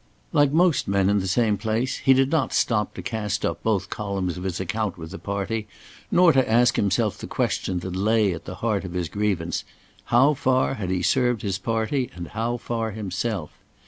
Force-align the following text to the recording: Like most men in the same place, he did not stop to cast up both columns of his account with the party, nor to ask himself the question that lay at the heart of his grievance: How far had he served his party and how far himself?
Like 0.33 0.51
most 0.51 0.87
men 0.87 1.11
in 1.11 1.19
the 1.19 1.27
same 1.27 1.57
place, 1.59 1.97
he 1.97 2.15
did 2.15 2.31
not 2.31 2.53
stop 2.53 2.95
to 2.95 3.03
cast 3.03 3.45
up 3.45 3.61
both 3.61 3.91
columns 3.91 4.35
of 4.35 4.45
his 4.45 4.59
account 4.59 4.97
with 4.97 5.11
the 5.11 5.19
party, 5.19 5.67
nor 6.09 6.33
to 6.33 6.51
ask 6.51 6.75
himself 6.75 7.19
the 7.19 7.27
question 7.27 7.81
that 7.81 7.95
lay 7.95 8.33
at 8.33 8.45
the 8.45 8.55
heart 8.65 8.83
of 8.83 8.93
his 8.93 9.09
grievance: 9.09 9.63
How 10.05 10.33
far 10.33 10.73
had 10.73 10.89
he 10.89 11.03
served 11.03 11.43
his 11.43 11.59
party 11.59 12.09
and 12.15 12.29
how 12.29 12.57
far 12.57 12.89
himself? 12.93 13.51